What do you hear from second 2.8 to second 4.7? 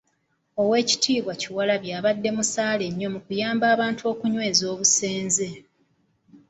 nnyo mu kuyamba abantu okunyweeza